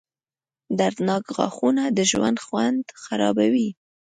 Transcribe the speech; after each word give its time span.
•دردناک 0.79 1.25
غاښونه 1.35 1.83
د 1.97 1.99
ژوند 2.11 2.37
خوند 2.45 2.85
خرابوي. 3.03 3.69